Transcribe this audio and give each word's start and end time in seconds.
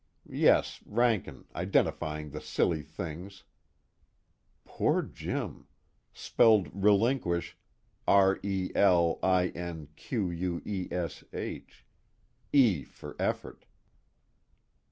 Yes, 0.31 0.81
Rankin, 0.83 1.45
identifying 1.53 2.31
the 2.31 2.41
silly 2.41 2.81
things. 2.81 3.43
_Poor 4.67 5.07
Jim, 5.13 5.67
spelled 6.11 6.69
"relinquish" 6.73 7.55
r 8.07 8.39
e 8.41 8.71
l 8.73 9.19
i 9.21 9.51
n 9.53 9.89
q 9.95 10.31
u 10.31 10.59
e 10.65 10.87
s 10.89 11.23
h. 11.33 11.85
E 12.51 12.81
for 12.83 13.15
effort. 13.19 13.67